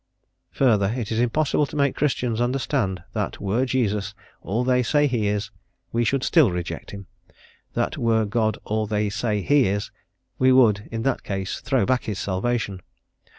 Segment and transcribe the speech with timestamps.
[0.53, 5.27] Further, is it impossible to make Christians understand that were Jesus all they say he
[5.27, 5.51] is,
[5.91, 7.05] we should still reject him;
[7.75, 9.91] that were God all they say He is,
[10.39, 12.81] we would, in that case, throw back His salvation.